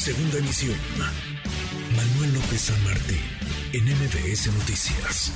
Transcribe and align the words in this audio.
Segunda 0.00 0.38
emisión. 0.38 0.78
Manuel 1.94 2.32
López 2.32 2.58
San 2.58 2.84
Martín, 2.84 3.20
en 3.74 3.84
MBS 3.84 4.46
Noticias. 4.46 5.30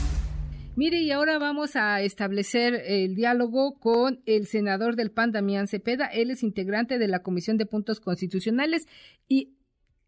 Mire, 0.74 1.02
y 1.02 1.10
ahora 1.10 1.38
vamos 1.38 1.76
a 1.76 2.00
establecer 2.00 2.72
el 2.86 3.14
diálogo 3.14 3.78
con 3.78 4.22
el 4.24 4.46
senador 4.46 4.96
del 4.96 5.10
PAN, 5.10 5.32
Damián 5.32 5.68
Cepeda. 5.68 6.06
Él 6.06 6.30
es 6.30 6.42
integrante 6.42 6.98
de 6.98 7.08
la 7.08 7.22
Comisión 7.22 7.58
de 7.58 7.66
Puntos 7.66 8.00
Constitucionales 8.00 8.88
y 9.28 9.58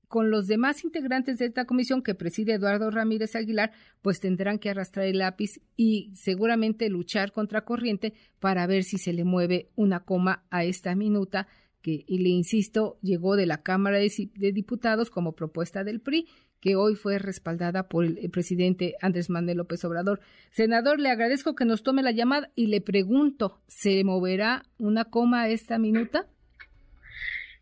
con 0.09 0.31
los 0.31 0.47
demás 0.47 0.85
integrantes 0.85 1.39
de 1.39 1.45
esta 1.45 1.67
comisión 1.67 2.03
que 2.03 2.15
preside 2.15 2.55
Eduardo 2.55 2.91
Ramírez 2.91 3.37
Aguilar, 3.37 3.73
pues 4.01 4.21
tendrán 4.21 4.59
que 4.59 4.71
arrastrar 4.71 5.05
el 5.05 5.19
lápiz 5.19 5.61
y 5.77 6.13
seguramente 6.15 6.89
luchar 6.89 7.33
contra 7.33 7.67
corriente 7.67 8.15
para 8.41 8.67
ver 8.67 8.85
si 8.85 8.97
se 8.97 9.13
le 9.13 9.25
mueve 9.25 9.69
una 9.77 10.05
coma 10.05 10.47
a 10.49 10.65
esta 10.65 10.95
minuta 10.95 11.47
que, 11.87 12.05
y 12.05 12.19
le 12.19 12.31
insisto, 12.31 12.99
llegó 13.01 13.37
de 13.37 13.47
la 13.47 13.63
Cámara 13.63 13.99
de, 13.99 14.53
Diputados 14.53 15.09
como 15.09 15.37
propuesta 15.37 15.85
del 15.85 16.01
PRI 16.01 16.29
que 16.61 16.75
hoy 16.75 16.97
fue 16.97 17.21
respaldada 17.21 17.89
por 17.89 18.05
el, 18.05 18.29
presidente 18.29 18.97
Andrés 19.01 19.31
Manuel 19.31 19.59
López 19.59 19.85
Obrador. 19.85 20.21
Senador, 20.51 20.99
le 20.99 21.11
agradezco 21.11 21.55
que 21.55 21.65
nos 21.65 21.85
tome 21.85 22.03
la 22.03 22.11
llamada 22.11 22.51
y 22.57 22.67
le 22.67 22.81
pregunto, 22.81 23.63
¿se 23.69 24.03
moverá 24.03 24.65
una 24.79 25.05
coma 25.05 25.43
a 25.43 25.49
esta 25.49 25.79
minuta? 25.79 26.27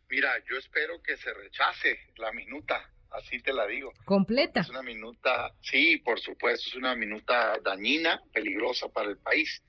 Mira, 0.09 0.31
yo 0.49 0.57
espero 0.57 1.03
que 1.03 1.19
se 1.19 1.35
rechace 1.35 1.99
la 2.17 2.33
minuta, 2.33 2.91
así 3.11 3.43
te 3.43 3.53
la 3.53 3.67
digo. 3.67 3.93
¿Completa? 4.07 4.61
Es 4.61 4.71
una 4.71 4.83
minuta, 4.83 5.53
sí, 5.61 5.99
por 5.99 6.19
supuesto, 6.19 6.71
es 6.71 6.77
una 6.77 6.97
minuta 6.97 7.59
dañina, 7.63 8.23
peligrosa 8.33 8.89
para 8.89 9.11
el 9.11 9.19
país. 9.19 9.63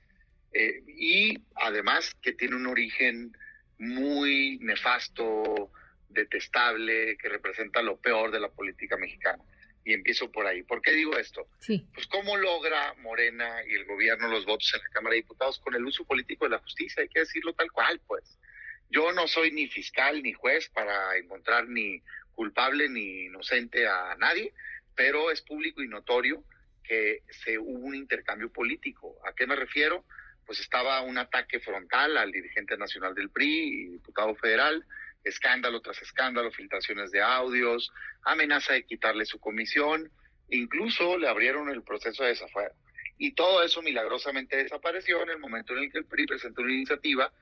Eh, 0.54 0.82
y 0.86 1.36
además 1.56 2.14
que 2.22 2.32
tiene 2.32 2.56
un 2.56 2.68
origen 2.68 3.32
muy 3.78 4.58
nefasto, 4.60 5.70
detestable, 6.08 7.16
que 7.18 7.28
representa 7.28 7.82
lo 7.82 7.98
peor 7.98 8.30
de 8.30 8.40
la 8.40 8.48
política 8.48 8.96
mexicana. 8.96 9.42
Y 9.84 9.92
empiezo 9.92 10.32
por 10.32 10.46
ahí. 10.46 10.64
¿Por 10.64 10.82
qué 10.82 10.92
digo 10.92 11.16
esto? 11.16 11.46
Sí. 11.60 11.86
Pues 11.94 12.08
cómo 12.08 12.36
logra 12.36 12.94
Morena 12.94 13.62
y 13.68 13.74
el 13.74 13.84
gobierno 13.84 14.26
los 14.28 14.44
votos 14.44 14.72
en 14.74 14.80
la 14.82 14.88
Cámara 14.88 15.12
de 15.12 15.22
Diputados 15.22 15.60
con 15.60 15.74
el 15.74 15.84
uso 15.84 16.04
político 16.04 16.44
de 16.44 16.52
la 16.52 16.58
justicia, 16.58 17.02
hay 17.02 17.08
que 17.08 17.20
decirlo 17.20 17.52
tal 17.52 17.70
cual, 17.70 18.00
pues. 18.06 18.38
Yo 18.90 19.12
no 19.12 19.28
soy 19.28 19.52
ni 19.52 19.68
fiscal 19.68 20.22
ni 20.22 20.32
juez 20.32 20.68
para 20.70 21.16
encontrar 21.16 21.68
ni 21.68 22.02
culpable 22.32 22.88
ni 22.88 23.26
inocente 23.26 23.86
a 23.86 24.16
nadie, 24.18 24.52
pero 24.94 25.30
es 25.30 25.42
público 25.42 25.82
y 25.82 25.88
notorio 25.88 26.44
que 26.82 27.22
se 27.30 27.58
hubo 27.58 27.86
un 27.86 27.94
intercambio 27.94 28.52
político. 28.52 29.18
¿A 29.26 29.34
qué 29.34 29.46
me 29.46 29.56
refiero? 29.56 30.04
Pues 30.46 30.60
estaba 30.60 31.00
un 31.02 31.18
ataque 31.18 31.60
frontal 31.60 32.16
al 32.16 32.32
dirigente 32.32 32.76
nacional 32.76 33.14
del 33.14 33.30
PRI 33.30 33.88
diputado 33.88 34.34
federal, 34.36 34.84
escándalo 35.24 35.80
tras 35.80 36.00
escándalo, 36.02 36.50
filtraciones 36.52 37.10
de 37.10 37.20
audios, 37.20 37.92
amenaza 38.22 38.74
de 38.74 38.84
quitarle 38.84 39.26
su 39.26 39.40
comisión, 39.40 40.10
incluso 40.50 41.18
le 41.18 41.28
abrieron 41.28 41.68
el 41.68 41.82
proceso 41.82 42.22
de 42.22 42.30
desafuero. 42.30 42.74
Y 43.18 43.34
todo 43.34 43.62
eso 43.62 43.82
milagrosamente 43.82 44.56
desapareció 44.56 45.22
en 45.22 45.30
el 45.30 45.38
momento 45.38 45.72
en 45.72 45.84
el 45.84 45.92
que 45.92 45.98
el 45.98 46.04
PRI 46.04 46.26
presentó 46.26 46.62
una 46.62 46.72
iniciativa 46.72 47.32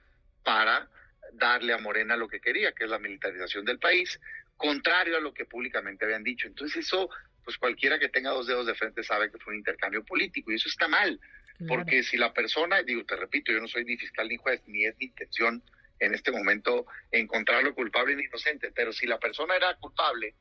para 0.43 0.89
darle 1.33 1.73
a 1.73 1.79
Morena 1.79 2.17
lo 2.17 2.29
que 2.29 2.41
quería, 2.41 2.73
que 2.73 2.85
es 2.85 2.91
la 2.91 2.99
militarización 2.99 3.65
del 3.65 3.79
país, 3.79 4.21
contrario 4.57 5.17
a 5.17 5.21
lo 5.21 5.35
que 5.35 5.45
públicamente 5.45 6.05
habían 6.05 6.23
dicho. 6.23 6.47
Entonces 6.47 6.87
eso, 6.87 7.11
pues 7.43 7.59
cualquiera 7.59 7.99
que 7.99 8.09
tenga 8.09 8.31
dos 8.31 8.47
dedos 8.47 8.67
de 8.67 8.75
frente 8.75 9.03
sabe 9.03 9.31
que 9.31 9.39
fue 9.39 9.53
un 9.53 9.59
intercambio 9.59 10.05
político 10.05 10.53
y 10.53 10.57
eso 10.57 10.69
está 10.69 10.89
mal, 10.89 11.21
porque 11.69 12.03
si 12.03 12.17
la 12.17 12.33
persona, 12.33 12.83
digo, 12.83 13.05
te 13.05 13.17
repito, 13.17 13.53
yo 13.53 13.61
no 13.61 13.69
soy 13.69 13.85
ni 13.85 13.97
fiscal 13.97 14.29
ni 14.29 14.37
juez, 14.37 14.63
ni 14.67 14.85
es 14.85 14.97
mi 14.99 15.07
intención 15.07 15.63
en 16.01 16.15
este 16.15 16.33
momento 16.33 16.87
encontrarlo 17.11 17.75
culpable 17.75 18.17
ni 18.17 18.25
inocente, 18.25 18.73
pero 18.73 18.93
si 18.93 19.07
la 19.07 19.19
persona 19.19 19.57
era 19.57 19.75
culpable, 19.77 20.35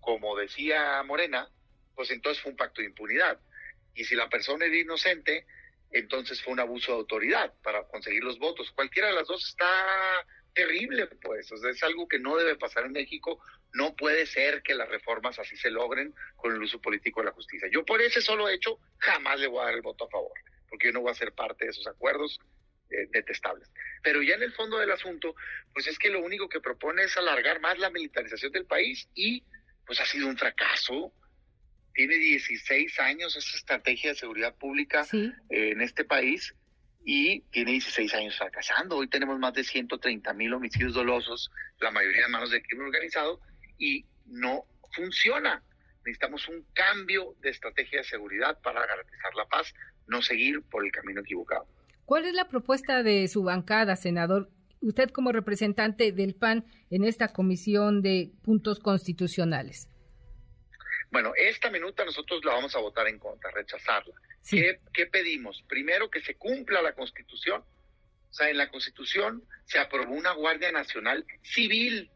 como 0.00 0.36
decía 0.36 1.02
Morena, 1.02 1.48
pues 1.94 2.10
entonces 2.10 2.42
fue 2.42 2.52
un 2.52 2.56
pacto 2.56 2.80
de 2.80 2.88
impunidad. 2.88 3.38
Y 3.94 4.04
si 4.04 4.14
la 4.14 4.28
persona 4.28 4.66
era 4.66 4.76
inocente, 4.76 5.46
entonces 5.90 6.42
fue 6.42 6.52
un 6.52 6.60
abuso 6.60 6.92
de 6.92 6.98
autoridad 6.98 7.52
para 7.62 7.84
conseguir 7.84 8.22
los 8.22 8.38
votos. 8.38 8.70
Cualquiera 8.72 9.08
de 9.08 9.14
las 9.14 9.26
dos 9.26 9.46
está 9.48 9.66
terrible, 10.54 11.06
pues. 11.22 11.50
O 11.52 11.56
sea, 11.56 11.70
es 11.70 11.82
algo 11.82 12.06
que 12.08 12.18
no 12.18 12.36
debe 12.36 12.56
pasar 12.56 12.84
en 12.86 12.92
México. 12.92 13.40
No 13.76 13.94
puede 13.94 14.26
ser 14.26 14.62
que 14.62 14.74
las 14.74 14.88
reformas 14.88 15.38
así 15.38 15.56
se 15.56 15.70
logren 15.70 16.14
con 16.36 16.52
el 16.52 16.62
uso 16.62 16.80
político 16.80 17.20
de 17.20 17.26
la 17.26 17.32
justicia. 17.32 17.68
Yo 17.70 17.84
por 17.84 18.00
ese 18.00 18.20
solo 18.20 18.48
hecho 18.48 18.78
jamás 18.98 19.38
le 19.38 19.48
voy 19.48 19.60
a 19.60 19.66
dar 19.66 19.74
el 19.74 19.82
voto 19.82 20.06
a 20.06 20.10
favor, 20.10 20.32
porque 20.68 20.88
yo 20.88 20.92
no 20.92 21.02
voy 21.02 21.10
a 21.10 21.14
ser 21.14 21.32
parte 21.32 21.66
de 21.66 21.72
esos 21.72 21.86
acuerdos 21.86 22.40
eh, 22.90 23.06
detestables. 23.10 23.70
Pero 24.02 24.22
ya 24.22 24.34
en 24.34 24.42
el 24.42 24.52
fondo 24.52 24.78
del 24.78 24.90
asunto, 24.92 25.34
pues 25.74 25.86
es 25.86 25.98
que 25.98 26.08
lo 26.08 26.22
único 26.22 26.48
que 26.48 26.60
propone 26.60 27.02
es 27.02 27.16
alargar 27.16 27.60
más 27.60 27.78
la 27.78 27.90
militarización 27.90 28.52
del 28.52 28.64
país 28.64 29.08
y 29.14 29.42
pues 29.84 30.00
ha 30.00 30.06
sido 30.06 30.26
un 30.26 30.36
fracaso 30.36 31.12
tiene 31.96 32.16
16 32.16 33.00
años 33.00 33.34
esa 33.36 33.56
estrategia 33.56 34.10
de 34.10 34.16
seguridad 34.16 34.54
pública 34.54 35.06
eh, 35.12 35.30
en 35.48 35.80
este 35.80 36.04
país 36.04 36.54
y 37.06 37.40
tiene 37.52 37.72
16 37.72 38.12
años 38.14 38.36
fracasando. 38.36 38.98
Hoy 38.98 39.08
tenemos 39.08 39.38
más 39.38 39.54
de 39.54 39.64
130 39.64 40.32
mil 40.34 40.52
homicidios 40.52 40.92
dolosos, 40.92 41.50
la 41.80 41.90
mayoría 41.90 42.26
en 42.26 42.32
manos 42.32 42.50
del 42.50 42.62
crimen 42.62 42.86
organizado, 42.86 43.40
y 43.78 44.04
no 44.26 44.64
funciona. 44.92 45.62
Necesitamos 46.04 46.48
un 46.48 46.64
cambio 46.72 47.34
de 47.40 47.50
estrategia 47.50 47.98
de 47.98 48.04
seguridad 48.04 48.60
para 48.62 48.86
garantizar 48.86 49.34
la 49.34 49.46
paz, 49.46 49.74
no 50.06 50.22
seguir 50.22 50.62
por 50.62 50.84
el 50.84 50.92
camino 50.92 51.20
equivocado. 51.20 51.66
¿Cuál 52.04 52.24
es 52.24 52.34
la 52.34 52.48
propuesta 52.48 53.02
de 53.02 53.26
su 53.26 53.42
bancada, 53.42 53.96
senador? 53.96 54.48
Usted 54.80 55.10
como 55.10 55.32
representante 55.32 56.12
del 56.12 56.34
PAN 56.34 56.64
en 56.90 57.04
esta 57.04 57.32
comisión 57.32 58.02
de 58.02 58.30
puntos 58.42 58.78
constitucionales. 58.78 59.88
Bueno, 61.10 61.32
esta 61.36 61.70
minuta 61.70 62.04
nosotros 62.04 62.44
la 62.44 62.52
vamos 62.52 62.76
a 62.76 62.80
votar 62.80 63.08
en 63.08 63.18
contra, 63.18 63.50
rechazarla. 63.50 64.14
¿Qué, 64.48 65.06
pedimos? 65.10 65.64
Primero, 65.68 66.10
que 66.10 66.20
se 66.20 66.36
cumpla 66.36 66.82
la 66.82 66.94
Constitución. 66.94 67.62
O 67.62 68.32
sea, 68.32 68.50
en 68.50 68.58
la 68.58 68.68
Constitución 68.70 69.42
se 69.64 69.78
aprobó 69.78 70.14
una 70.14 70.32
Guardia 70.32 70.70
Nacional 70.70 71.24
civil 71.42 72.10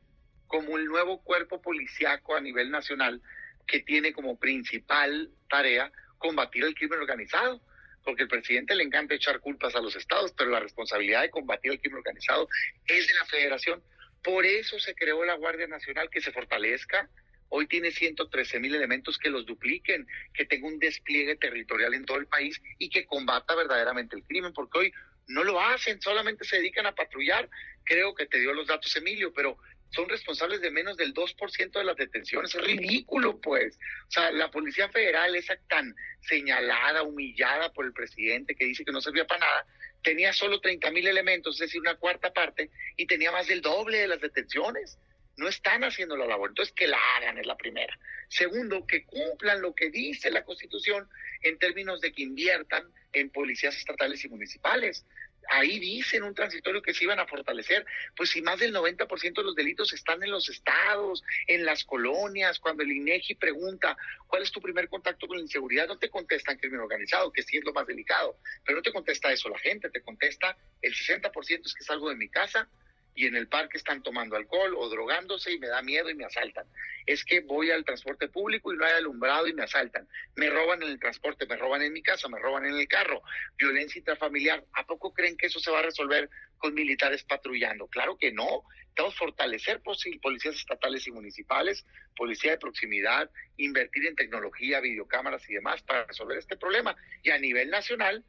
como 0.50 0.76
el 0.76 0.86
nuevo 0.86 1.22
cuerpo 1.22 1.62
policiaco 1.62 2.34
a 2.34 2.40
nivel 2.40 2.72
nacional 2.72 3.22
que 3.68 3.80
tiene 3.80 4.12
como 4.12 4.36
principal 4.36 5.30
tarea 5.48 5.92
combatir 6.18 6.64
el 6.64 6.74
crimen 6.74 6.98
organizado. 6.98 7.62
Porque 8.02 8.24
el 8.24 8.28
presidente 8.28 8.74
le 8.74 8.82
encanta 8.82 9.14
echar 9.14 9.40
culpas 9.40 9.76
a 9.76 9.80
los 9.80 9.94
estados, 9.94 10.32
pero 10.32 10.50
la 10.50 10.58
responsabilidad 10.58 11.22
de 11.22 11.30
combatir 11.30 11.70
el 11.70 11.80
crimen 11.80 11.98
organizado 11.98 12.48
es 12.86 13.06
de 13.06 13.14
la 13.14 13.26
federación. 13.26 13.82
Por 14.24 14.44
eso 14.44 14.78
se 14.80 14.94
creó 14.94 15.24
la 15.24 15.34
Guardia 15.34 15.66
Nacional, 15.66 16.10
que 16.10 16.20
se 16.20 16.32
fortalezca, 16.32 17.08
Hoy 17.52 17.66
tiene 17.66 17.90
113 17.90 18.60
mil 18.60 18.76
elementos 18.76 19.18
que 19.18 19.28
los 19.28 19.44
dupliquen, 19.44 20.06
que 20.32 20.44
tenga 20.44 20.68
un 20.68 20.78
despliegue 20.78 21.34
territorial 21.34 21.94
en 21.94 22.04
todo 22.04 22.18
el 22.18 22.28
país 22.28 22.62
y 22.78 22.88
que 22.88 23.06
combata 23.06 23.56
verdaderamente 23.56 24.14
el 24.14 24.22
crimen, 24.22 24.52
porque 24.52 24.78
hoy 24.78 24.92
no 25.26 25.42
lo 25.42 25.60
hacen, 25.60 26.00
solamente 26.00 26.44
se 26.44 26.58
dedican 26.58 26.86
a 26.86 26.94
patrullar. 26.94 27.50
Creo 27.82 28.14
que 28.14 28.26
te 28.26 28.38
dio 28.38 28.54
los 28.54 28.68
datos 28.68 28.94
Emilio, 28.94 29.32
pero 29.34 29.58
son 29.90 30.08
responsables 30.08 30.60
de 30.60 30.70
menos 30.70 30.96
del 30.96 31.12
2% 31.12 31.72
de 31.72 31.84
las 31.84 31.96
detenciones. 31.96 32.54
Es 32.54 32.62
ridículo, 32.62 33.40
pues. 33.40 33.78
O 34.08 34.10
sea, 34.10 34.30
la 34.30 34.50
Policía 34.50 34.88
Federal, 34.88 35.34
esa 35.34 35.56
tan 35.68 35.94
señalada, 36.20 37.02
humillada 37.02 37.72
por 37.72 37.84
el 37.84 37.92
presidente 37.92 38.54
que 38.54 38.66
dice 38.66 38.84
que 38.84 38.92
no 38.92 39.00
servía 39.00 39.26
para 39.26 39.46
nada, 39.46 39.66
tenía 40.02 40.32
solo 40.32 40.60
30 40.60 40.90
mil 40.90 41.06
elementos, 41.06 41.56
es 41.56 41.68
decir, 41.68 41.80
una 41.80 41.96
cuarta 41.96 42.32
parte, 42.32 42.70
y 42.96 43.06
tenía 43.06 43.32
más 43.32 43.48
del 43.48 43.60
doble 43.60 43.98
de 43.98 44.08
las 44.08 44.20
detenciones 44.20 44.98
no 45.40 45.48
están 45.48 45.82
haciendo 45.82 46.16
la 46.16 46.26
labor. 46.26 46.50
Entonces, 46.50 46.72
que 46.74 46.86
la 46.86 46.98
hagan 47.16 47.38
es 47.38 47.46
la 47.46 47.56
primera. 47.56 47.98
Segundo, 48.28 48.86
que 48.86 49.04
cumplan 49.04 49.62
lo 49.62 49.74
que 49.74 49.90
dice 49.90 50.30
la 50.30 50.44
Constitución 50.44 51.08
en 51.42 51.58
términos 51.58 52.00
de 52.00 52.12
que 52.12 52.22
inviertan 52.22 52.84
en 53.12 53.30
policías 53.30 53.76
estatales 53.76 54.24
y 54.24 54.28
municipales. 54.28 55.04
Ahí 55.48 55.78
dicen 55.78 56.22
un 56.22 56.34
transitorio 56.34 56.82
que 56.82 56.94
se 56.94 57.04
iban 57.04 57.18
a 57.18 57.26
fortalecer. 57.26 57.84
Pues 58.16 58.30
si 58.30 58.42
más 58.42 58.58
del 58.60 58.74
90% 58.74 59.34
de 59.34 59.42
los 59.42 59.54
delitos 59.54 59.92
están 59.92 60.22
en 60.22 60.30
los 60.30 60.48
estados, 60.48 61.22
en 61.46 61.64
las 61.64 61.84
colonias, 61.84 62.58
cuando 62.58 62.82
el 62.82 62.92
INEGI 62.92 63.34
pregunta 63.34 63.96
cuál 64.26 64.42
es 64.42 64.52
tu 64.52 64.60
primer 64.60 64.88
contacto 64.88 65.26
con 65.26 65.36
la 65.36 65.42
inseguridad, 65.42 65.88
no 65.88 65.98
te 65.98 66.10
contestan 66.10 66.58
crimen 66.58 66.80
organizado, 66.80 67.32
que 67.32 67.42
sí 67.42 67.56
es 67.56 67.64
lo 67.64 67.72
más 67.72 67.86
delicado, 67.86 68.38
pero 68.64 68.76
no 68.76 68.82
te 68.82 68.92
contesta 68.92 69.32
eso 69.32 69.48
la 69.48 69.58
gente, 69.58 69.90
te 69.90 70.02
contesta 70.02 70.56
el 70.82 70.94
60% 70.94 71.66
es 71.66 71.74
que 71.74 71.84
salgo 71.84 72.08
de 72.08 72.16
mi 72.16 72.28
casa, 72.28 72.68
y 73.14 73.26
en 73.26 73.36
el 73.36 73.48
parque 73.48 73.76
están 73.76 74.02
tomando 74.02 74.36
alcohol 74.36 74.74
o 74.76 74.88
drogándose 74.88 75.52
y 75.52 75.58
me 75.58 75.68
da 75.68 75.82
miedo 75.82 76.10
y 76.10 76.14
me 76.14 76.24
asaltan. 76.24 76.66
Es 77.06 77.24
que 77.24 77.40
voy 77.40 77.70
al 77.70 77.84
transporte 77.84 78.28
público 78.28 78.72
y 78.72 78.76
no 78.76 78.84
hay 78.84 78.92
alumbrado 78.92 79.46
y 79.46 79.52
me 79.52 79.64
asaltan. 79.64 80.08
Me 80.36 80.48
roban 80.48 80.82
en 80.82 80.90
el 80.90 80.98
transporte, 80.98 81.46
me 81.46 81.56
roban 81.56 81.82
en 81.82 81.92
mi 81.92 82.02
casa, 82.02 82.28
me 82.28 82.38
roban 82.38 82.66
en 82.66 82.74
el 82.74 82.88
carro. 82.88 83.22
Violencia 83.58 83.98
intrafamiliar. 83.98 84.64
¿A 84.74 84.86
poco 84.86 85.12
creen 85.12 85.36
que 85.36 85.46
eso 85.46 85.60
se 85.60 85.70
va 85.70 85.80
a 85.80 85.82
resolver 85.82 86.30
con 86.58 86.74
militares 86.74 87.24
patrullando? 87.24 87.86
Claro 87.88 88.16
que 88.16 88.32
no. 88.32 88.64
Tenemos 88.94 89.16
fortalecer 89.16 89.80
policías 89.82 90.56
estatales 90.56 91.06
y 91.06 91.12
municipales, 91.12 91.86
policía 92.16 92.52
de 92.52 92.58
proximidad, 92.58 93.30
invertir 93.56 94.06
en 94.06 94.16
tecnología, 94.16 94.80
videocámaras 94.80 95.48
y 95.48 95.54
demás 95.54 95.82
para 95.82 96.04
resolver 96.04 96.38
este 96.38 96.56
problema. 96.56 96.96
Y 97.22 97.30
a 97.30 97.38
nivel 97.38 97.70
nacional, 97.70 98.24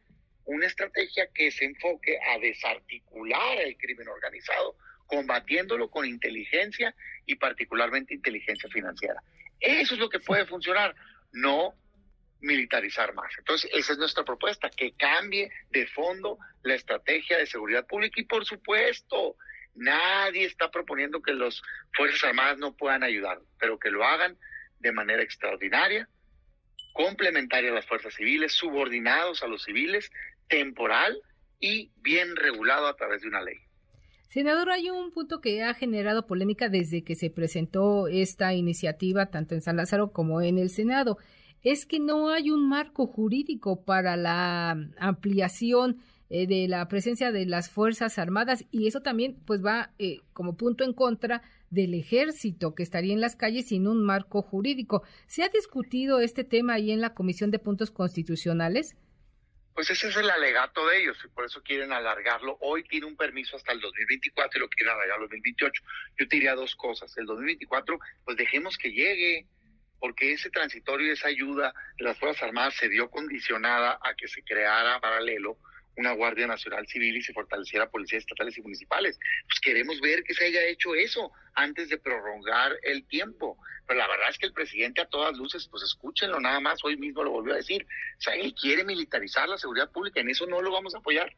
una 0.45 0.67
estrategia 0.67 1.27
que 1.33 1.51
se 1.51 1.65
enfoque 1.65 2.17
a 2.19 2.39
desarticular 2.39 3.59
el 3.59 3.77
crimen 3.77 4.07
organizado 4.07 4.75
combatiéndolo 5.05 5.89
con 5.89 6.05
inteligencia 6.05 6.95
y 7.25 7.35
particularmente 7.35 8.13
inteligencia 8.13 8.69
financiera. 8.69 9.21
Eso 9.59 9.95
es 9.95 9.99
lo 9.99 10.09
que 10.09 10.19
puede 10.19 10.45
funcionar, 10.45 10.95
no 11.33 11.75
militarizar 12.39 13.13
más. 13.13 13.31
Entonces, 13.37 13.69
esa 13.73 13.93
es 13.93 13.99
nuestra 13.99 14.23
propuesta, 14.23 14.69
que 14.69 14.93
cambie 14.93 15.51
de 15.69 15.85
fondo 15.87 16.39
la 16.63 16.75
estrategia 16.75 17.37
de 17.37 17.45
seguridad 17.45 17.85
pública 17.85 18.19
y 18.21 18.23
por 18.23 18.45
supuesto, 18.45 19.35
nadie 19.75 20.45
está 20.45 20.71
proponiendo 20.71 21.21
que 21.21 21.33
las 21.33 21.61
Fuerzas 21.93 22.23
Armadas 22.23 22.57
no 22.57 22.75
puedan 22.75 23.03
ayudar, 23.03 23.39
pero 23.59 23.77
que 23.77 23.91
lo 23.91 24.03
hagan 24.03 24.37
de 24.79 24.91
manera 24.91 25.21
extraordinaria, 25.21 26.07
complementaria 26.93 27.71
a 27.71 27.75
las 27.75 27.85
fuerzas 27.85 28.13
civiles, 28.13 28.53
subordinados 28.53 29.43
a 29.43 29.47
los 29.47 29.63
civiles, 29.63 30.11
temporal 30.51 31.17
y 31.59 31.91
bien 32.03 32.35
regulado 32.35 32.87
a 32.87 32.95
través 32.95 33.21
de 33.21 33.29
una 33.29 33.41
ley. 33.41 33.55
Senador, 34.27 34.69
hay 34.69 34.89
un 34.89 35.11
punto 35.11 35.41
que 35.41 35.63
ha 35.63 35.73
generado 35.73 36.27
polémica 36.27 36.69
desde 36.69 37.03
que 37.03 37.15
se 37.15 37.29
presentó 37.29 38.07
esta 38.07 38.53
iniciativa 38.53 39.25
tanto 39.27 39.55
en 39.55 39.61
San 39.61 39.77
Lázaro 39.77 40.11
como 40.11 40.41
en 40.41 40.57
el 40.57 40.69
Senado. 40.69 41.17
Es 41.63 41.85
que 41.85 41.99
no 41.99 42.29
hay 42.29 42.49
un 42.49 42.67
marco 42.67 43.07
jurídico 43.07 43.83
para 43.83 44.15
la 44.17 44.77
ampliación 44.97 46.01
eh, 46.29 46.47
de 46.47 46.67
la 46.67 46.87
presencia 46.87 47.31
de 47.31 47.45
las 47.45 47.69
Fuerzas 47.69 48.17
Armadas 48.17 48.65
y 48.71 48.87
eso 48.87 49.01
también 49.01 49.37
pues 49.45 49.63
va 49.63 49.91
eh, 49.99 50.21
como 50.33 50.55
punto 50.55 50.85
en 50.85 50.93
contra 50.93 51.41
del 51.69 51.93
ejército 51.93 52.73
que 52.73 52.83
estaría 52.83 53.13
en 53.13 53.21
las 53.21 53.35
calles 53.35 53.67
sin 53.67 53.85
un 53.85 54.01
marco 54.03 54.41
jurídico. 54.41 55.03
¿Se 55.27 55.43
ha 55.43 55.49
discutido 55.49 56.21
este 56.21 56.45
tema 56.45 56.75
ahí 56.75 56.91
en 56.91 57.01
la 57.01 57.13
Comisión 57.13 57.51
de 57.51 57.59
Puntos 57.59 57.91
Constitucionales? 57.91 58.95
Pues 59.73 59.89
ese 59.89 60.09
es 60.09 60.17
el 60.17 60.29
alegato 60.29 60.85
de 60.87 61.01
ellos 61.01 61.17
y 61.23 61.29
por 61.29 61.45
eso 61.45 61.61
quieren 61.63 61.93
alargarlo. 61.93 62.57
Hoy 62.61 62.83
tiene 62.83 63.05
un 63.05 63.15
permiso 63.15 63.55
hasta 63.55 63.71
el 63.71 63.79
2024 63.79 64.57
y 64.57 64.61
lo 64.61 64.69
quieren 64.69 64.93
alargar 64.93 65.15
al 65.15 65.21
2028. 65.21 65.83
Yo 66.19 66.27
te 66.27 66.35
diría 66.35 66.55
dos 66.55 66.75
cosas. 66.75 67.17
El 67.17 67.25
2024, 67.25 67.99
pues 68.25 68.37
dejemos 68.37 68.77
que 68.77 68.91
llegue, 68.91 69.47
porque 69.99 70.33
ese 70.33 70.49
transitorio 70.49 71.07
y 71.07 71.11
esa 71.11 71.29
ayuda 71.29 71.73
de 71.97 72.03
las 72.03 72.17
Fuerzas 72.17 72.43
Armadas 72.43 72.75
se 72.75 72.89
dio 72.89 73.09
condicionada 73.09 73.97
a 74.01 74.13
que 74.15 74.27
se 74.27 74.43
creara 74.43 74.99
paralelo 74.99 75.57
una 75.97 76.13
Guardia 76.13 76.47
Nacional 76.47 76.87
Civil 76.87 77.17
y 77.17 77.21
se 77.21 77.33
fortaleciera 77.33 77.89
policías 77.89 78.21
estatales 78.21 78.57
y 78.57 78.61
municipales. 78.61 79.19
Pues 79.47 79.59
queremos 79.59 79.99
ver 80.01 80.23
que 80.23 80.33
se 80.33 80.45
haya 80.45 80.63
hecho 80.65 80.95
eso 80.95 81.31
antes 81.53 81.89
de 81.89 81.97
prolongar 81.97 82.77
el 82.83 83.05
tiempo. 83.07 83.57
Pero 83.87 83.99
la 83.99 84.07
verdad 84.07 84.29
es 84.29 84.37
que 84.37 84.45
el 84.45 84.53
presidente 84.53 85.01
a 85.01 85.09
todas 85.09 85.37
luces, 85.37 85.67
pues 85.69 85.83
escúchenlo 85.83 86.39
nada 86.39 86.59
más, 86.59 86.83
hoy 86.83 86.97
mismo 86.97 87.23
lo 87.23 87.31
volvió 87.31 87.53
a 87.53 87.57
decir, 87.57 87.85
o 88.17 88.21
sea, 88.21 88.35
él 88.35 88.53
quiere 88.53 88.83
militarizar 88.83 89.49
la 89.49 89.57
seguridad 89.57 89.91
pública, 89.91 90.21
en 90.21 90.29
eso 90.29 90.45
no 90.47 90.61
lo 90.61 90.71
vamos 90.71 90.95
a 90.95 90.99
apoyar. 90.99 91.33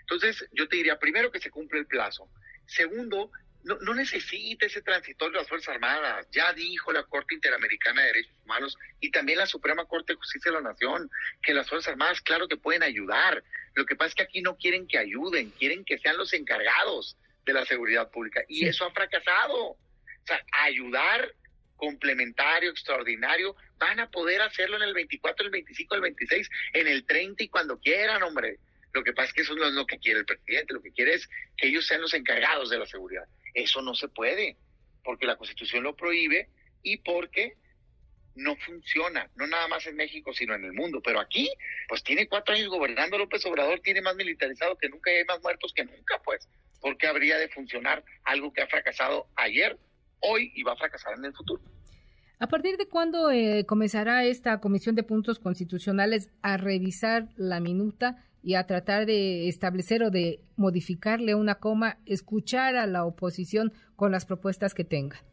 Entonces, 0.00 0.46
yo 0.52 0.68
te 0.68 0.76
diría, 0.76 0.98
primero 0.98 1.30
que 1.30 1.40
se 1.40 1.50
cumple 1.50 1.80
el 1.80 1.86
plazo. 1.86 2.28
Segundo, 2.66 3.30
no, 3.64 3.78
no, 3.80 3.94
necesita 3.94 4.66
ese 4.66 4.82
transitorio 4.82 5.32
de 5.32 5.38
las 5.38 5.48
Fuerzas 5.48 5.74
Armadas. 5.74 6.26
Ya 6.30 6.52
dijo 6.52 6.92
la 6.92 7.02
Corte 7.04 7.34
Interamericana 7.34 8.02
de 8.02 8.08
Derechos 8.08 8.34
Humanos 8.44 8.76
y 9.00 9.10
también 9.10 9.38
la 9.38 9.46
Suprema 9.46 9.86
Corte 9.86 10.12
de 10.12 10.18
Justicia 10.18 10.52
de 10.52 10.60
la 10.60 10.70
Nación 10.70 11.10
que 11.42 11.54
las 11.54 11.68
Fuerzas 11.68 11.92
Armadas, 11.92 12.20
claro 12.20 12.46
que 12.46 12.56
pueden 12.56 12.82
ayudar. 12.82 13.42
Lo 13.74 13.86
que 13.86 13.96
pasa 13.96 14.08
es 14.08 14.14
que 14.14 14.22
aquí 14.22 14.42
no 14.42 14.56
quieren 14.56 14.86
que 14.86 14.98
ayuden, 14.98 15.50
quieren 15.50 15.84
que 15.84 15.98
sean 15.98 16.16
los 16.16 16.32
encargados 16.32 17.16
de 17.44 17.52
la 17.52 17.64
seguridad 17.64 18.10
pública. 18.10 18.42
Y 18.48 18.66
eso 18.66 18.84
ha 18.84 18.90
fracasado. 18.92 19.70
O 19.70 20.26
sea, 20.26 20.42
ayudar 20.52 21.34
complementario, 21.76 22.70
extraordinario, 22.70 23.56
van 23.78 24.00
a 24.00 24.10
poder 24.10 24.40
hacerlo 24.42 24.76
en 24.76 24.84
el 24.84 24.94
24, 24.94 25.44
el 25.44 25.50
25, 25.50 25.94
el 25.94 26.00
26, 26.00 26.50
en 26.72 26.86
el 26.86 27.04
30 27.04 27.42
y 27.42 27.48
cuando 27.48 27.78
quieran, 27.78 28.22
hombre. 28.22 28.58
Lo 28.92 29.02
que 29.02 29.12
pasa 29.12 29.28
es 29.28 29.34
que 29.34 29.42
eso 29.42 29.54
no 29.56 29.66
es 29.66 29.74
lo 29.74 29.86
que 29.86 29.98
quiere 29.98 30.20
el 30.20 30.24
presidente, 30.24 30.72
lo 30.72 30.80
que 30.80 30.92
quiere 30.92 31.14
es 31.14 31.28
que 31.56 31.66
ellos 31.68 31.86
sean 31.86 32.00
los 32.00 32.14
encargados 32.14 32.70
de 32.70 32.78
la 32.78 32.86
seguridad. 32.86 33.24
Eso 33.54 33.80
no 33.80 33.94
se 33.94 34.08
puede, 34.08 34.56
porque 35.02 35.26
la 35.26 35.36
Constitución 35.36 35.84
lo 35.84 35.96
prohíbe 35.96 36.48
y 36.82 36.98
porque 36.98 37.56
no 38.34 38.56
funciona, 38.56 39.30
no 39.36 39.46
nada 39.46 39.68
más 39.68 39.86
en 39.86 39.96
México, 39.96 40.32
sino 40.32 40.54
en 40.54 40.64
el 40.64 40.72
mundo. 40.72 41.00
Pero 41.02 41.20
aquí, 41.20 41.48
pues 41.88 42.02
tiene 42.02 42.28
cuatro 42.28 42.54
años 42.54 42.68
gobernando 42.68 43.16
López 43.16 43.44
Obrador, 43.46 43.80
tiene 43.80 44.02
más 44.02 44.16
militarizado 44.16 44.76
que 44.76 44.88
nunca 44.88 45.12
y 45.12 45.16
hay 45.16 45.24
más 45.24 45.40
muertos 45.42 45.72
que 45.74 45.84
nunca, 45.84 46.20
pues. 46.24 46.48
¿Por 46.80 46.96
qué 46.98 47.06
habría 47.06 47.38
de 47.38 47.48
funcionar 47.48 48.04
algo 48.24 48.52
que 48.52 48.62
ha 48.62 48.66
fracasado 48.66 49.28
ayer, 49.36 49.78
hoy 50.20 50.52
y 50.54 50.62
va 50.62 50.72
a 50.72 50.76
fracasar 50.76 51.14
en 51.16 51.24
el 51.24 51.32
futuro? 51.32 51.62
¿A 52.40 52.48
partir 52.48 52.76
de 52.76 52.88
cuándo 52.88 53.30
eh, 53.30 53.64
comenzará 53.66 54.24
esta 54.24 54.60
Comisión 54.60 54.94
de 54.96 55.04
Puntos 55.04 55.38
Constitucionales 55.38 56.28
a 56.42 56.56
revisar 56.56 57.28
la 57.36 57.60
minuta 57.60 58.24
y 58.44 58.56
a 58.56 58.66
tratar 58.66 59.06
de 59.06 59.48
establecer 59.48 60.02
o 60.02 60.10
de 60.10 60.40
modificarle 60.56 61.34
una 61.34 61.54
coma, 61.56 61.98
escuchar 62.04 62.76
a 62.76 62.86
la 62.86 63.06
oposición 63.06 63.72
con 63.96 64.12
las 64.12 64.26
propuestas 64.26 64.74
que 64.74 64.84
tenga? 64.84 65.24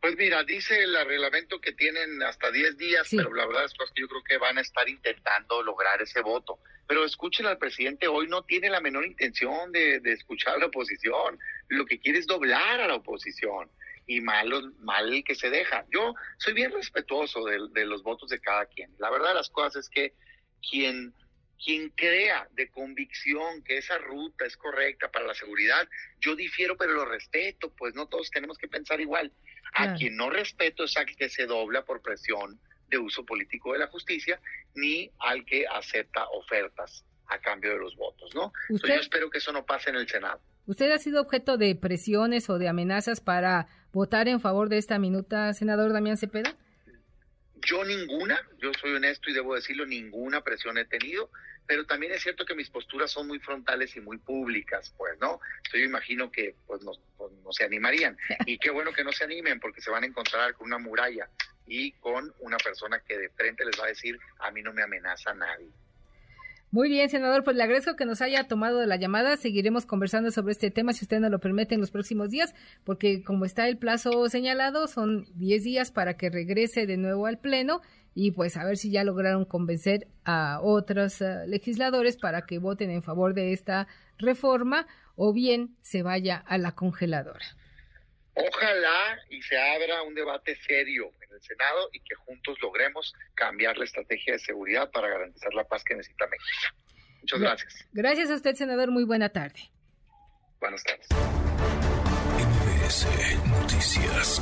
Pues 0.00 0.16
mira, 0.16 0.42
dice 0.42 0.82
el 0.82 0.94
reglamento 1.06 1.60
que 1.60 1.72
tienen 1.72 2.20
hasta 2.22 2.50
10 2.50 2.76
días, 2.76 3.08
pero 3.10 3.32
la 3.32 3.46
verdad 3.46 3.64
es 3.64 3.72
que 3.72 4.00
yo 4.00 4.08
creo 4.08 4.22
que 4.22 4.38
van 4.38 4.58
a 4.58 4.60
estar 4.60 4.88
intentando 4.88 5.62
lograr 5.62 6.02
ese 6.02 6.20
voto. 6.20 6.58
Pero 6.88 7.04
escuchen 7.04 7.46
al 7.46 7.58
presidente, 7.58 8.08
hoy 8.08 8.26
no 8.26 8.42
tiene 8.42 8.68
la 8.68 8.80
menor 8.80 9.06
intención 9.06 9.70
de, 9.70 10.00
escuchar 10.04 10.54
a 10.54 10.58
la 10.58 10.66
oposición, 10.66 11.38
lo 11.68 11.84
que 11.86 12.00
quiere 12.00 12.18
es 12.18 12.26
doblar 12.26 12.80
a 12.80 12.88
la 12.88 12.96
oposición 12.96 13.70
y 14.06 14.20
mal, 14.20 14.72
mal 14.80 15.22
que 15.24 15.34
se 15.34 15.50
deja. 15.50 15.84
Yo 15.92 16.14
soy 16.38 16.54
bien 16.54 16.72
respetuoso 16.72 17.44
de, 17.44 17.58
de 17.72 17.84
los 17.84 18.02
votos 18.02 18.30
de 18.30 18.40
cada 18.40 18.66
quien. 18.66 18.90
La 18.98 19.10
verdad 19.10 19.28
de 19.28 19.34
las 19.34 19.50
cosas 19.50 19.84
es 19.84 19.88
que 19.88 20.14
quien 20.68 21.12
quien 21.62 21.90
crea 21.90 22.48
de 22.52 22.70
convicción 22.70 23.62
que 23.62 23.78
esa 23.78 23.98
ruta 23.98 24.46
es 24.46 24.56
correcta 24.56 25.10
para 25.10 25.26
la 25.26 25.34
seguridad, 25.34 25.88
yo 26.20 26.36
difiero, 26.36 26.76
pero 26.76 26.92
lo 26.92 27.04
respeto, 27.04 27.72
pues 27.76 27.94
no 27.94 28.06
todos 28.06 28.30
tenemos 28.30 28.58
que 28.58 28.68
pensar 28.68 29.00
igual. 29.00 29.32
A 29.74 29.94
quien 29.94 30.16
no 30.16 30.30
respeto 30.30 30.84
es 30.84 30.96
al 30.96 31.06
que 31.06 31.28
se 31.28 31.46
dobla 31.46 31.84
por 31.84 32.00
presión 32.00 32.58
de 32.88 32.98
uso 32.98 33.24
político 33.24 33.72
de 33.72 33.80
la 33.80 33.88
justicia, 33.88 34.40
ni 34.74 35.10
al 35.18 35.44
que 35.44 35.66
acepta 35.66 36.26
ofertas 36.30 37.04
a 37.26 37.38
cambio 37.38 37.72
de 37.72 37.78
los 37.78 37.94
votos, 37.96 38.34
¿no? 38.34 38.52
yo 38.70 38.94
espero 38.94 39.28
que 39.28 39.38
eso 39.38 39.52
no 39.52 39.66
pase 39.66 39.90
en 39.90 39.96
el 39.96 40.08
Senado. 40.08 40.40
¿Usted 40.66 40.90
ha 40.90 40.98
sido 40.98 41.20
objeto 41.20 41.58
de 41.58 41.74
presiones 41.74 42.48
o 42.48 42.58
de 42.58 42.68
amenazas 42.68 43.20
para 43.20 43.68
votar 43.92 44.28
en 44.28 44.40
favor 44.40 44.68
de 44.68 44.78
esta 44.78 44.98
minuta, 44.98 45.52
senador 45.54 45.92
Damián 45.92 46.16
Cepeda? 46.16 46.56
Yo 47.66 47.84
ninguna, 47.84 48.40
yo 48.58 48.72
soy 48.80 48.92
honesto 48.94 49.30
y 49.30 49.34
debo 49.34 49.54
decirlo, 49.54 49.86
ninguna 49.86 50.42
presión 50.42 50.78
he 50.78 50.84
tenido, 50.84 51.30
pero 51.66 51.84
también 51.86 52.12
es 52.12 52.22
cierto 52.22 52.44
que 52.44 52.54
mis 52.54 52.70
posturas 52.70 53.10
son 53.10 53.26
muy 53.26 53.38
frontales 53.40 53.94
y 53.96 54.00
muy 54.00 54.18
públicas, 54.18 54.92
pues, 54.96 55.18
¿no? 55.20 55.40
yo 55.72 55.80
imagino 55.80 56.30
que 56.30 56.54
pues 56.66 56.82
no, 56.82 56.92
pues, 57.16 57.32
no 57.44 57.52
se 57.52 57.64
animarían. 57.64 58.16
Y 58.46 58.58
qué 58.58 58.70
bueno 58.70 58.92
que 58.92 59.04
no 59.04 59.12
se 59.12 59.24
animen 59.24 59.60
porque 59.60 59.80
se 59.80 59.90
van 59.90 60.04
a 60.04 60.06
encontrar 60.06 60.54
con 60.54 60.66
una 60.66 60.78
muralla 60.78 61.28
y 61.66 61.92
con 61.92 62.32
una 62.40 62.56
persona 62.56 63.00
que 63.00 63.18
de 63.18 63.28
frente 63.30 63.64
les 63.64 63.78
va 63.78 63.84
a 63.84 63.88
decir, 63.88 64.18
a 64.38 64.50
mí 64.50 64.62
no 64.62 64.72
me 64.72 64.82
amenaza 64.82 65.34
nadie. 65.34 65.68
Muy 66.70 66.90
bien, 66.90 67.08
senador, 67.08 67.44
pues 67.44 67.56
le 67.56 67.62
agradezco 67.62 67.96
que 67.96 68.04
nos 68.04 68.20
haya 68.20 68.44
tomado 68.44 68.84
la 68.84 68.96
llamada. 68.96 69.38
Seguiremos 69.38 69.86
conversando 69.86 70.30
sobre 70.30 70.52
este 70.52 70.70
tema, 70.70 70.92
si 70.92 71.06
usted 71.06 71.18
nos 71.18 71.30
lo 71.30 71.38
permite, 71.38 71.74
en 71.74 71.80
los 71.80 71.90
próximos 71.90 72.28
días, 72.28 72.54
porque 72.84 73.22
como 73.24 73.46
está 73.46 73.68
el 73.68 73.78
plazo 73.78 74.28
señalado, 74.28 74.86
son 74.86 75.24
10 75.36 75.64
días 75.64 75.90
para 75.90 76.18
que 76.18 76.28
regrese 76.28 76.86
de 76.86 76.98
nuevo 76.98 77.24
al 77.24 77.38
Pleno 77.38 77.80
y 78.14 78.32
pues 78.32 78.58
a 78.58 78.64
ver 78.64 78.76
si 78.76 78.90
ya 78.90 79.02
lograron 79.02 79.46
convencer 79.46 80.08
a 80.24 80.60
otros 80.60 81.22
eh, 81.22 81.46
legisladores 81.46 82.18
para 82.18 82.44
que 82.44 82.58
voten 82.58 82.90
en 82.90 83.02
favor 83.02 83.32
de 83.32 83.54
esta 83.54 83.86
reforma 84.18 84.86
o 85.16 85.32
bien 85.32 85.74
se 85.80 86.02
vaya 86.02 86.36
a 86.36 86.58
la 86.58 86.72
congeladora. 86.72 87.46
Ojalá 88.46 89.18
y 89.30 89.42
se 89.42 89.58
abra 89.58 90.02
un 90.02 90.14
debate 90.14 90.56
serio 90.66 91.12
en 91.20 91.32
el 91.32 91.42
Senado 91.42 91.88
y 91.92 92.00
que 92.00 92.14
juntos 92.14 92.56
logremos 92.62 93.12
cambiar 93.34 93.76
la 93.76 93.84
estrategia 93.84 94.34
de 94.34 94.38
seguridad 94.38 94.90
para 94.90 95.08
garantizar 95.08 95.52
la 95.54 95.64
paz 95.64 95.82
que 95.84 95.94
necesita 95.94 96.26
México. 96.26 96.76
Muchas 97.20 97.40
gracias. 97.40 97.88
Gracias 97.92 98.30
a 98.30 98.34
usted, 98.34 98.54
senador. 98.54 98.90
Muy 98.90 99.04
buena 99.04 99.28
tarde. 99.28 99.70
Buenas 100.60 100.82
tardes. 100.84 101.08
Noticias. 103.46 104.40